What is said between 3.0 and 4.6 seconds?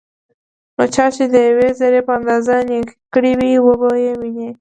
کړي وي، وبه يې ويني